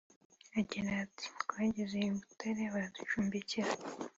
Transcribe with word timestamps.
Agira 0.59 0.91
ati 1.05 1.25
“twageze 1.41 1.97
i 2.07 2.09
Butare 2.15 2.63
baraducumbikira 2.73 3.71